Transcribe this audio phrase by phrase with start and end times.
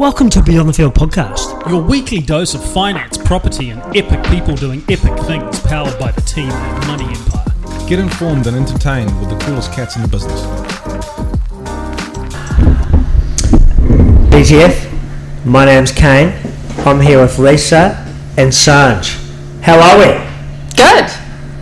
[0.00, 1.68] Welcome to Beyond the Field podcast.
[1.68, 6.22] Your weekly dose of finance, property, and epic people doing epic things powered by the
[6.22, 7.86] team at Money Empire.
[7.86, 10.40] Get informed and entertained with the coolest cats in the business.
[14.30, 16.32] BTF, my name's Kane.
[16.86, 18.02] I'm here with Lisa
[18.38, 19.18] and Sanj.
[19.60, 20.06] How are we?
[20.76, 21.10] Good.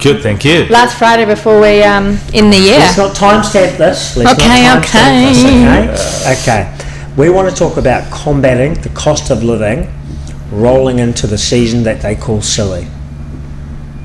[0.01, 0.67] Good, thank you.
[0.67, 2.79] Last Friday before we um in the year.
[2.79, 4.17] Let's not timestamp this.
[4.17, 5.87] Let's Okay, not timestamp okay.
[5.89, 6.69] this, okay?
[6.71, 6.78] Okay.
[7.19, 9.93] We want to talk about combating the cost of living
[10.53, 12.87] rolling into the season that they call silly.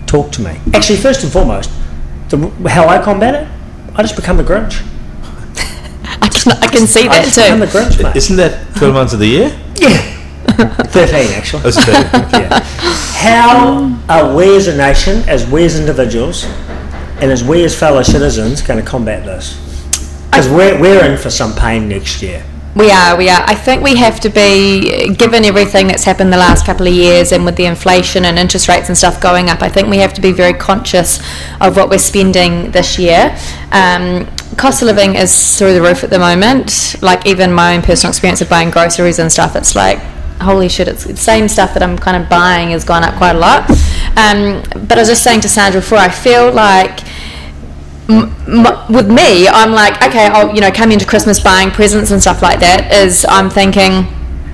[0.08, 0.59] Talk to me.
[0.73, 1.70] Actually, first and foremost,
[2.30, 3.48] the, how I combat it,
[3.94, 4.81] I just become the Grinch.
[6.23, 7.77] I can, I can see I that just become the too.
[7.77, 8.16] Grinch, mate.
[8.16, 9.59] Isn't that 12 months of the year?
[9.75, 10.02] Yeah.
[10.48, 11.61] 13, actually.
[11.66, 12.41] Oh, it's 13.
[12.41, 12.59] Yeah.
[13.14, 16.45] How are we as a nation, as we as individuals,
[17.22, 19.55] and as we as fellow citizens going to combat this?
[20.31, 22.44] Because we're, we're in for some pain next year.
[22.76, 23.41] We are, we are.
[23.45, 27.31] I think we have to be, given everything that's happened the last couple of years
[27.31, 30.11] and with the inflation and interest rates and stuff going up, I think we have
[30.16, 31.20] to be very conscious
[31.62, 33.38] of what we're spending this year.
[33.72, 34.25] Um,
[34.56, 36.95] cost of living is through the roof at the moment.
[37.00, 40.00] Like, even my own personal experience of buying groceries and stuff, it's like,
[40.42, 43.36] holy shit, it's the same stuff that I'm kind of buying has gone up quite
[43.36, 43.69] a lot.
[44.17, 47.02] Um, but I was just saying to Sandra before, I feel like
[48.09, 52.12] m- m- with me, I'm like, okay, I'll you know come into Christmas buying presents
[52.12, 52.92] and stuff like that.
[52.92, 54.06] Is I'm thinking,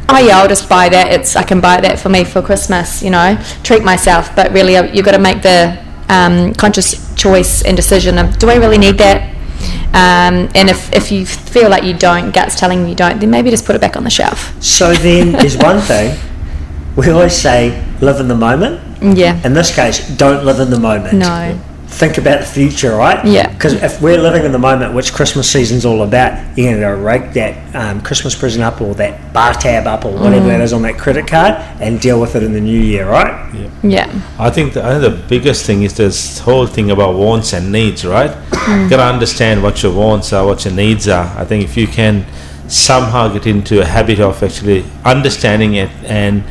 [0.10, 1.12] oh yeah, I'll just buy that.
[1.12, 4.36] It's I can buy that for me for Christmas, you know, treat myself.
[4.36, 5.78] But really, uh, you've got to make the
[6.10, 9.36] um, conscious choice and decision of do I really need that.
[9.90, 13.32] Um, and if, if you feel like you don't, guts telling you you don't, then
[13.32, 14.54] maybe just put it back on the shelf.
[14.64, 16.18] So then there's one thing.
[16.96, 18.82] We always say live in the moment.
[19.18, 19.42] Yeah.
[19.46, 21.18] In this case, don't live in the moment.
[21.18, 21.60] No.
[21.92, 23.26] Think about the future, right?
[23.26, 23.52] Yeah.
[23.52, 26.96] Because if we're living in the moment, which Christmas season's all about, you're going to
[27.04, 30.50] rake that um, Christmas present up or that bar tab up or whatever Mm.
[30.50, 33.54] that is on that credit card and deal with it in the new year, right?
[33.84, 34.08] Yeah.
[34.38, 37.72] I think the, I think the biggest thing is this whole thing about wants and
[37.72, 38.32] needs, right?
[38.32, 38.84] Mm.
[38.84, 41.26] You gotta understand what your wants are, what your needs are.
[41.38, 42.26] I think if you can
[42.70, 46.44] somehow get into a habit of actually understanding it and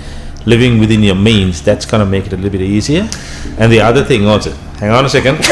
[0.46, 3.08] living within your means, that's gonna make it a little bit easier.
[3.58, 5.36] And the other thing also, hang on a second.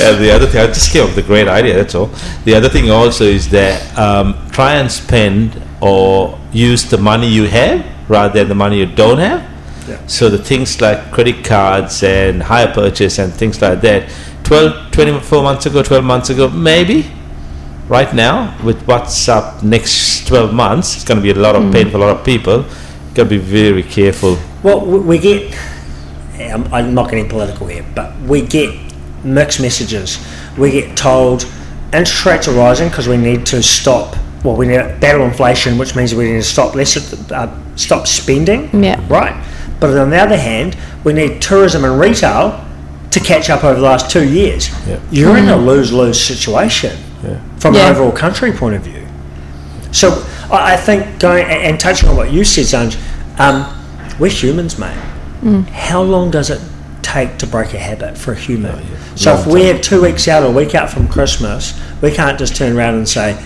[0.00, 1.74] and the other thing, I just came up with a great idea.
[1.74, 2.10] That's all.
[2.44, 7.46] The other thing also is that um, try and spend or use the money you
[7.46, 9.42] have rather than the money you don't have.
[9.88, 10.06] Yeah.
[10.06, 14.08] So the things like credit cards and hire purchase and things like that,
[14.44, 17.10] 12, 24 months ago, 12 months ago, maybe.
[17.88, 21.72] Right now, with what's up next 12 months, it's going to be a lot of
[21.72, 22.64] pain for a lot of people.
[23.14, 24.38] Got to be very careful.
[24.62, 25.54] Well, we we get.
[26.38, 28.74] I'm, I'm not getting political here, but we get
[29.22, 30.18] mixed messages.
[30.56, 31.44] We get told
[31.92, 34.16] interest rates are rising because we need to stop.
[34.42, 36.96] Well, we need to battle inflation, which means we need to stop less,
[37.30, 38.82] uh, stop spending.
[38.82, 38.98] Yeah.
[39.08, 39.36] Right.
[39.78, 42.64] But on the other hand, we need tourism and retail
[43.10, 44.70] to catch up over the last two years.
[44.88, 44.98] Yeah.
[45.10, 46.96] You're in a lose-lose situation
[47.58, 47.88] from Yeah.
[47.90, 49.06] an overall country point of view.
[49.92, 52.96] So I I think going and and touching on what you said, Sanj,
[53.40, 53.66] um,
[54.18, 54.96] we're humans, mate.
[55.42, 55.66] Mm.
[55.68, 56.60] How long does it
[57.02, 58.72] take to break a habit for a human?
[58.72, 62.10] Oh, so if we have two weeks out or a week out from Christmas, we
[62.12, 63.36] can't just turn around and say,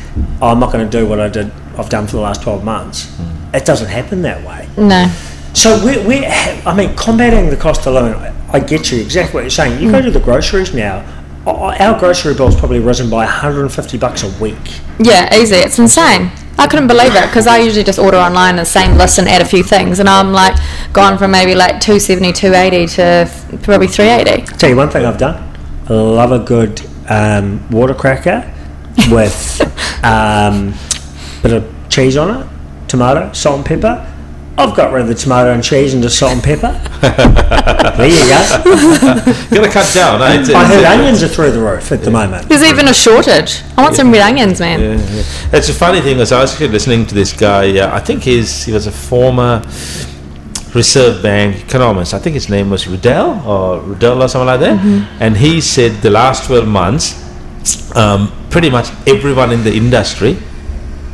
[0.43, 1.51] oh, "I'm not going to do what I did.
[1.79, 3.55] I've done for the last 12 months." Mm.
[3.55, 4.69] It doesn't happen that way.
[4.77, 5.11] No.
[5.55, 8.15] So we, we, I mean, combating the cost of living.
[8.53, 9.83] I get you exactly what you're saying.
[9.83, 10.05] You go mm.
[10.05, 11.05] to the groceries now.
[11.47, 14.81] Our grocery bill's probably risen by 150 bucks a week.
[14.99, 15.55] Yeah, easy.
[15.55, 16.31] It's insane.
[16.59, 19.43] I couldn't believe it because I usually just order online the same list and add
[19.43, 20.57] a few things, and I'm like
[20.93, 24.57] gone from maybe like 270, 280 to probably 380.
[24.57, 25.43] Tell you one thing I've done.
[25.89, 28.53] I love a good um, water cracker
[29.11, 29.61] with
[30.05, 30.75] um,
[31.43, 32.49] bit of cheese on it,
[32.89, 34.16] tomato, salt and pepper.
[34.59, 36.73] I've got rid of the tomato and cheese and just salt and pepper.
[37.97, 38.41] there you go.
[39.51, 40.23] You got to cut down.
[40.23, 40.35] eh?
[40.41, 42.49] It's- I heard it's- onions are through the roof at the moment.
[42.49, 43.61] There's even a shortage.
[43.77, 44.81] I want some red onions, man.
[44.81, 45.23] Yeah, yeah.
[45.53, 47.79] It's a funny thing was I was actually listening to this guy.
[47.79, 49.63] Uh, I think he's he was a former
[50.75, 52.15] Reserve Bank economist.
[52.15, 54.79] I think his name was Rudell or Rudell or something like that.
[55.21, 57.15] And he said the last twelve months,
[57.95, 60.39] um, pretty much everyone in the industry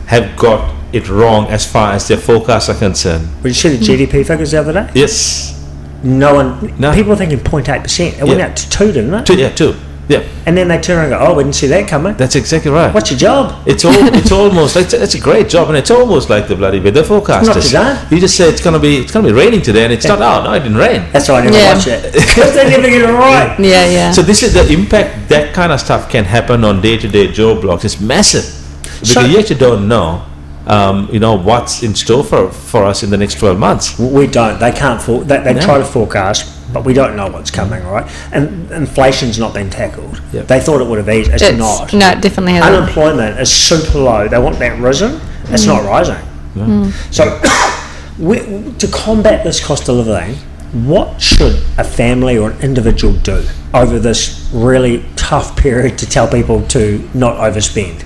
[0.07, 3.29] have got it wrong as far as their forecasts are concerned.
[3.43, 4.29] Did you see the GDP hmm.
[4.29, 4.91] figures the other day?
[4.95, 5.59] Yes,
[6.03, 6.75] No one.
[6.79, 6.93] No.
[6.93, 8.19] People are thinking 0.8 percent.
[8.19, 8.47] It went Yeah.
[8.47, 9.27] out to two, didn't it?
[9.27, 9.77] two, yeah, two,
[10.09, 10.23] yeah.
[10.47, 12.73] And then they turn around and go, "Oh, we didn't see that coming." That's exactly
[12.73, 12.93] right.
[12.93, 13.63] What's your job?
[13.67, 13.95] It's all.
[13.95, 14.77] It's almost.
[14.77, 17.73] It's, it's a great job, and it's almost like the bloody weather forecasters.
[17.73, 18.15] Not today.
[18.17, 18.97] You just say it's gonna be.
[18.99, 20.21] It's gonna be raining today, and it's not.
[20.21, 21.07] Oh no, it didn't rain.
[21.13, 21.75] That's why I never Yeah.
[21.75, 23.59] watch it because they never get it right.
[23.73, 24.11] Yeah, yeah.
[24.11, 27.85] So this is the impact that kind of stuff can happen on day-to-day job blocks.
[27.85, 28.45] It's massive
[28.83, 30.25] because So- you actually don't know
[30.67, 33.99] um, you know, what's in store for, for us in the next 12 months.
[33.99, 34.59] We don't.
[34.61, 35.01] They can't.
[35.03, 35.61] For, they they No.
[35.61, 38.09] try to forecast, but we don't know what's coming, right?
[38.33, 40.21] And inflation's not been tackled.
[40.33, 40.47] Yep.
[40.47, 41.31] They thought it would have eased.
[41.33, 41.93] It's, It's, not.
[41.93, 42.75] no, it definitely hasn't.
[42.77, 44.29] Unemployment is super low.
[44.29, 45.21] They want that risen.
[45.49, 46.23] It's not rising.
[47.11, 47.41] So,
[48.19, 48.39] we,
[48.79, 50.37] to combat this cost of living,
[50.87, 53.45] what should a family or an individual do
[53.75, 58.05] over this really tough period to tell people to not overspend?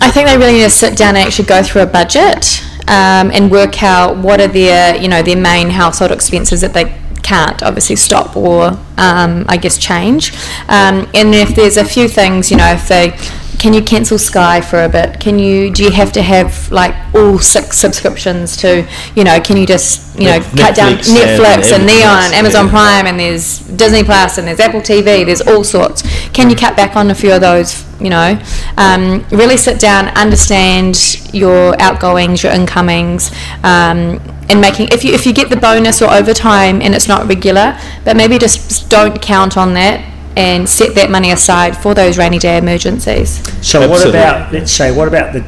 [0.00, 3.30] I think they really need to sit down and actually go through a budget um,
[3.32, 7.62] and work out what are their, you know, their main household expenses that they can't
[7.62, 10.32] obviously stop or, um, I guess, change.
[10.68, 13.18] Um, and if there's a few things, you know, if they
[13.58, 15.18] can you cancel Sky for a bit?
[15.18, 19.56] Can you do you have to have like all six subscriptions to, you know, can
[19.56, 22.70] you just you know Net- cut down Netflix and Netflix and, Neon, else, Amazon yeah.
[22.70, 25.24] Prime, and there's Disney Plus, and there's Apple TV.
[25.24, 26.02] There's all sorts.
[26.30, 27.85] Can you cut back on a few of those?
[28.00, 28.40] You know,
[28.76, 33.30] um, really sit down, understand your outgoings, your incomings,
[33.62, 34.88] um, and making.
[34.92, 38.38] If you if you get the bonus or overtime and it's not regular, but maybe
[38.38, 40.04] just don't count on that
[40.36, 43.40] and set that money aside for those rainy day emergencies.
[43.66, 45.44] So what about let's say what about the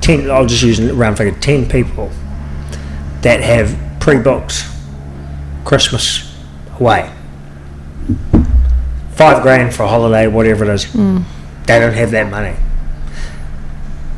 [0.00, 0.30] ten?
[0.30, 2.10] I'll just use a round figure: ten people
[3.22, 4.64] that have pre-booked
[5.64, 6.36] Christmas
[6.78, 7.12] away,
[9.18, 10.86] five grand for a holiday, whatever it is.
[10.86, 11.24] Mm.
[11.66, 12.56] They don't have that money.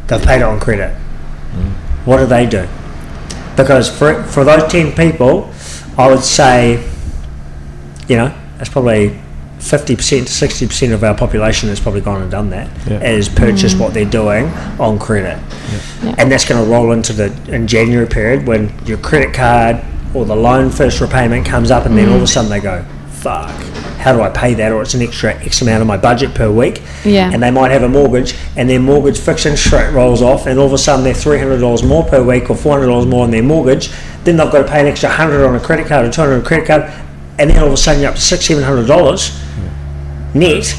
[0.07, 0.95] They've paid it on credit.
[2.05, 2.69] What do they do?
[3.57, 5.53] Because for for those ten people,
[5.99, 6.89] I would say,
[8.09, 9.21] you know, that's probably
[9.59, 12.71] fifty percent to sixty percent of our population has probably gone and done that.
[12.87, 13.03] Yeah.
[13.03, 13.81] Is purchase mm.
[13.81, 14.47] what they're doing
[14.79, 15.39] on credit,
[16.19, 19.83] and that's going to roll into the in January period when your credit card
[20.15, 22.29] or the loan first repayment comes up, and then all of a mm.
[22.29, 22.85] sudden they go,
[23.21, 23.51] "Fuck."
[24.01, 24.73] How do I pay that?
[24.73, 26.81] Or it's an extra X amount of my budget per week.
[27.05, 27.31] Yeah.
[27.31, 30.59] And they might have a mortgage, and their mortgage fixed interest rate rolls off, and
[30.59, 33.07] all of a sudden they're three hundred dollars more per week or four hundred dollars
[33.07, 33.91] more on their mortgage.
[34.25, 36.35] Then they've got to pay an extra hundred on a credit card or two hundred
[36.37, 36.83] on a credit card,
[37.39, 39.39] and then all of a sudden you're up to six, seven hundred dollars
[40.35, 40.75] net,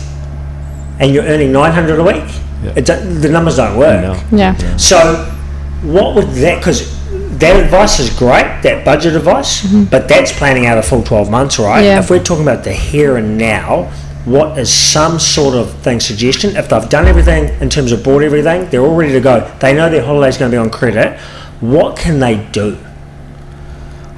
[0.99, 2.23] and you're earning nine hundred a week.
[2.63, 2.73] Yeah.
[2.75, 4.01] It the numbers don't work.
[4.31, 4.37] No.
[4.37, 4.77] Yeah.
[4.77, 5.25] So,
[5.83, 6.59] what would that?
[6.59, 7.00] Because
[7.39, 9.85] that advice is great, that budget advice, mm-hmm.
[9.85, 11.83] but that's planning out a full twelve months, right?
[11.83, 11.99] Yeah.
[11.99, 13.91] If we're talking about the here and now,
[14.25, 16.55] what is some sort of thing suggestion?
[16.55, 19.51] If they've done everything in terms of bought everything, they're all ready to go.
[19.59, 21.19] They know their holiday's going to be on credit.
[21.59, 22.77] What can they do?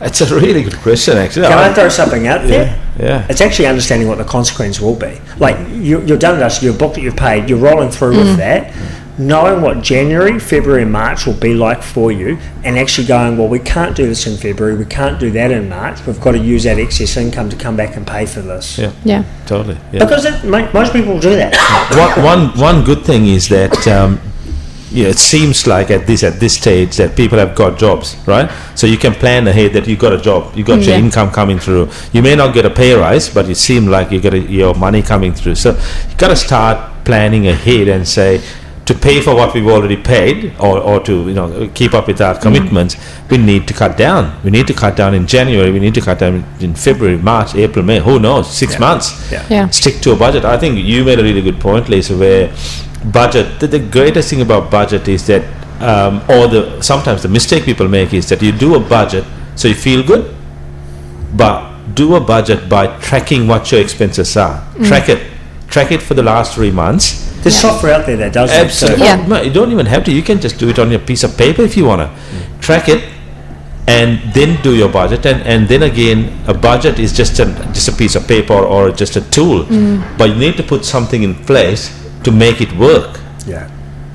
[0.01, 1.47] It's a really good question, actually.
[1.47, 2.77] Can I I- throw something out there?
[2.99, 3.27] yeah, yeah.
[3.29, 5.17] It's actually understanding what the consequence will be.
[5.39, 8.37] Like you, you've done this, you've booked it, you've paid, you're rolling through with mm.
[8.37, 8.73] that,
[9.17, 13.47] knowing what January, February, and March will be like for you, and actually going, well,
[13.47, 16.05] we can't do this in February, we can't do that in March.
[16.05, 18.77] We've got to use that excess income to come back and pay for this.
[18.77, 19.23] Yeah, Yeah.
[19.45, 19.77] totally.
[19.91, 19.99] Yeah.
[19.99, 21.53] Because it, mo- most people do that.
[22.23, 24.19] one, one, one good thing is that um,
[24.91, 28.51] yeah, it seems like at this at this stage that people have got jobs, right?
[28.75, 30.99] So you can plan ahead that you got a job, you got your Yeah.
[31.03, 31.89] income coming through.
[32.13, 34.75] You may not get a pay rise, but it seems like you got a, your
[34.75, 35.55] money coming through.
[35.55, 38.41] So you got to start planning ahead and say
[38.85, 42.19] to pay for what we've already paid, or, or to you know keep up with
[42.21, 42.97] our commitments,
[43.29, 44.37] we need to cut down.
[44.43, 45.71] We need to cut down in January.
[45.71, 47.99] We need to cut down in February, March, April, May.
[47.99, 48.51] Who knows?
[48.53, 49.45] Six months Yeah.
[49.49, 49.69] Yeah.
[49.69, 50.43] stick to a budget.
[50.45, 52.51] I think you made a really good point, Lisa, where
[53.11, 53.59] budget.
[53.59, 55.43] The, the greatest thing about budget is that,
[55.81, 59.23] um, or the sometimes the mistake people make is that you do a budget
[59.55, 60.35] so you feel good,
[61.35, 64.61] but do a budget by tracking what your expenses are.
[64.83, 65.19] Track it,
[65.69, 67.29] track it for the last three months.
[67.43, 68.65] There's software out there that does that.
[68.65, 68.99] Absolutely.
[68.99, 69.03] too.
[69.05, 69.27] Yeah.
[69.27, 70.11] No, you don't even have to.
[70.11, 72.09] You can just do it on your piece of paper if you wanna.
[72.61, 73.03] Track it,
[73.87, 75.25] and then do your budget.
[75.25, 78.91] And, and then again, a budget is just a just a piece of paper or
[78.91, 79.65] just a tool.
[79.65, 80.17] Mm.
[80.17, 81.91] But you need to put something in place
[82.23, 83.19] to make it work.
[83.45, 83.69] Yeah.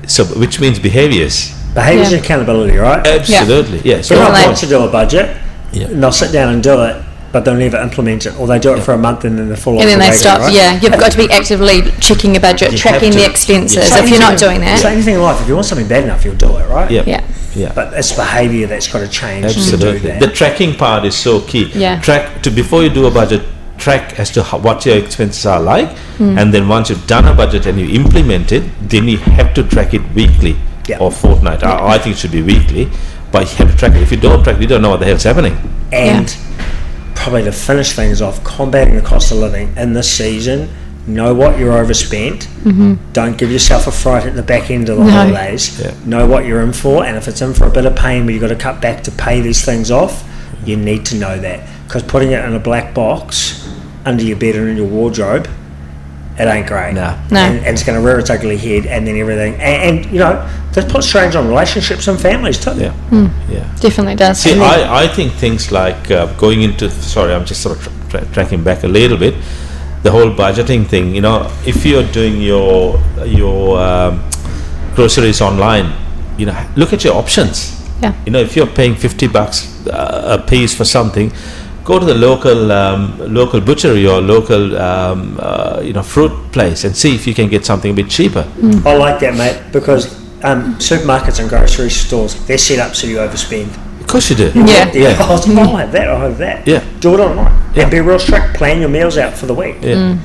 [0.07, 1.53] So, which means behaviors.
[1.75, 2.17] Behaviours Yeah.
[2.17, 3.05] and accountability, right?
[3.05, 3.79] Absolutely.
[3.83, 4.01] Yeah.
[4.01, 4.45] So Everyone Definitely.
[4.47, 5.37] wants to do a budget,
[5.71, 5.85] Yeah.
[5.93, 6.95] and i'll sit down and do it,
[7.31, 9.55] but they'll never implement it, or they do it for a month and then they
[9.55, 10.39] fall off And then the they wagon, stop.
[10.41, 10.53] right?
[10.53, 13.29] Yeah, you've got to be actively checking your budget, You tracking have the to.
[13.29, 13.89] expenses.
[13.91, 15.39] Same If you're not doing that, Same thing in life.
[15.41, 16.89] If you want something bad enough, you'll do it, right?
[16.89, 17.03] yeah.
[17.05, 17.23] yeah,
[17.55, 17.71] Yeah.
[17.73, 19.99] But it's behaviour that's got to change to do Absolutely.
[20.11, 20.19] that.
[20.21, 21.71] The tracking part is so key.
[21.73, 21.99] Yeah.
[22.01, 23.41] Track to before you do a budget,
[23.77, 26.37] track as to how, what your expenses are like, Hmm.
[26.37, 29.63] and then once you've done a budget and you implement it, then you have to
[29.63, 30.57] track it weekly
[30.87, 30.97] Yeah.
[30.99, 31.63] or fortnight.
[31.63, 32.89] I, I think it should be weekly,
[33.31, 34.01] but you have to track it.
[34.01, 35.55] If you don't track it, you don't know what the hell's happening.
[35.93, 36.35] and
[37.19, 40.69] probably to finish things off, combating the cost of living in this season.
[41.05, 42.47] Know what you're overspent.
[42.63, 43.11] Mm-hmm.
[43.13, 45.11] Don't give yourself a fright at the back end of the No.
[45.11, 45.79] holidays.
[45.79, 45.93] Yeah.
[46.05, 48.33] Know what you're in for, and if it's in for a bit of pain where
[48.33, 50.23] you've got to cut back to pay these things off,
[50.63, 51.67] you need to know that.
[51.85, 53.67] Because putting it in a black box
[54.05, 55.47] under your bed or in your wardrobe
[56.39, 56.93] it ain't great.
[56.93, 57.19] No.
[57.31, 57.39] No.
[57.39, 59.55] And, and it's going to rear its ugly head, and then everything.
[59.55, 62.75] And, and you know, that puts strains on relationships and families too.
[62.75, 62.93] Yeah.
[63.49, 63.75] Yeah.
[63.79, 64.39] Definitely does.
[64.39, 68.21] See, I, I think things like uh, going into sorry, I'm just sort of tra-
[68.21, 69.35] tra- tracking back a little bit.
[70.03, 74.23] The whole budgeting thing, you know, if you're doing your your um,
[74.95, 75.93] groceries online,
[76.37, 77.75] you know, look at your options.
[78.01, 78.15] Yeah.
[78.25, 81.33] You know, if you're paying fifty bucks uh, a piece for something,
[81.89, 86.83] go to the local um, local butchery or local um, uh, you know fruit place
[86.85, 88.45] and see if you can get something a bit cheaper.
[88.85, 90.03] I like that, mate, because
[90.43, 93.69] um, supermarkets and grocery stores they're set up so you overspend.
[94.01, 94.51] Of course you do.
[94.55, 94.91] Yeah.
[94.93, 95.17] Yeah.
[95.19, 96.07] Oh, I'll have that.
[96.09, 96.67] I'll have that.
[96.67, 96.83] Yeah.
[96.99, 97.53] Do it online.
[97.75, 97.83] Yeah.
[97.83, 98.55] And be real strict.
[98.55, 99.75] Plan your meals out for the week.
[99.81, 100.17] Yeah,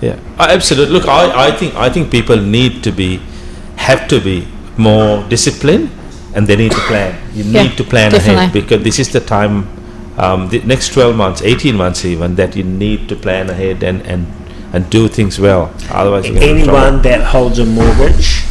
[0.00, 0.92] yeah, Uh, absolutely.
[0.96, 3.20] Look, I, I think I think people need to be,
[3.88, 5.88] have to be more disciplined,
[6.34, 7.12] and they need to plan.
[7.34, 8.44] You Yeah, need to plan definitely.
[8.44, 9.54] ahead because this is the time,
[10.18, 14.02] um, the next twelve months, eighteen months even, that you need to plan ahead and
[14.02, 14.26] and
[14.72, 15.72] and do things well.
[15.90, 16.80] Otherwise, you're gonna be in trouble.
[16.80, 18.42] Anyone that holds a mortgage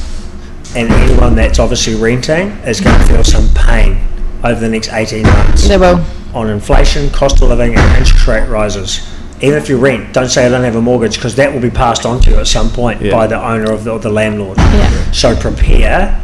[0.75, 3.97] and anyone that's obviously renting is going to feel some pain
[4.43, 6.03] over the next 18 months They will.
[6.33, 9.07] on inflation, cost of living, and interest rate rises.
[9.41, 11.69] Even if you rent, don't say I don't have a mortgage because that will be
[11.69, 13.11] passed on to you at some point Yeah.
[13.11, 14.57] by the owner of the, or the landlord.
[14.57, 15.11] Yeah.
[15.11, 16.19] So prepare,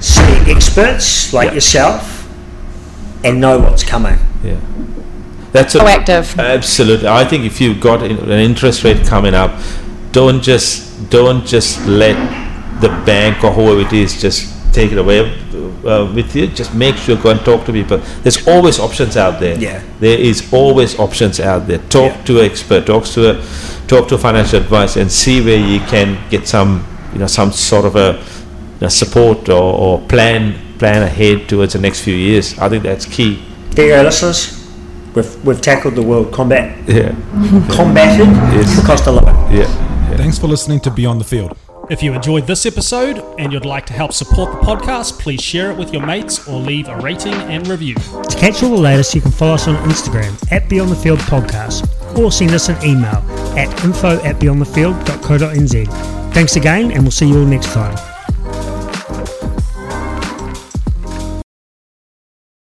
[0.00, 1.54] see experts like Yeah.
[1.54, 2.28] yourself,
[3.24, 4.18] and know what's coming.
[4.42, 4.60] Yeah,
[5.52, 6.38] that's a, Proactive.
[6.38, 9.60] Absolutely, I think if you've got an interest rate coming up,
[10.12, 12.16] don't just don't just let
[12.80, 15.20] the bank or whoever it is just take it away
[15.84, 16.46] uh, with you.
[16.46, 17.98] Just make sure you go and talk to people.
[18.22, 19.58] There's always options out there.
[19.58, 19.82] Yeah.
[19.98, 21.78] there is always options out there.
[21.78, 22.24] Talk Yeah.
[22.24, 22.86] to an expert.
[22.86, 23.44] Talk to a
[23.88, 27.50] talk to a financial advisor and see where you can get some you know some
[27.52, 28.12] sort of a,
[28.74, 32.56] you know, support or, or plan plan ahead towards the next few years.
[32.58, 33.42] I think that's key.
[33.70, 34.54] There you go, listeners.
[35.14, 37.10] We've, we've tackled the world combat, Yeah,
[37.74, 38.76] combated Yes.
[38.80, 39.34] the cost of living.
[39.56, 39.66] yeah.
[40.16, 41.56] Thanks for listening to Beyond the Field.
[41.90, 45.70] If you enjoyed this episode and you'd like to help support the podcast, please share
[45.70, 47.94] it with your mates or leave a rating and review.
[47.94, 51.18] To catch all the latest, you can follow us on Instagram at Beyond the Field
[51.20, 53.24] Podcast or send us an email
[53.56, 56.34] at info at beyondthefield.co.nz.
[56.34, 57.96] Thanks again, and we'll see you all next time.